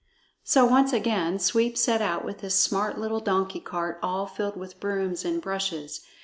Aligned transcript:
So 0.43 0.65
once 0.65 0.93
again 0.93 1.37
Sweep 1.37 1.77
set 1.77 2.01
out 2.01 2.25
with 2.25 2.41
his 2.41 2.55
smart 2.57 2.97
little 2.97 3.19
donkey 3.19 3.59
cart 3.59 3.99
all 4.01 4.25
filled 4.25 4.57
with 4.57 4.79
brooms 4.79 5.23
and 5.23 5.39
brushes. 5.39 6.01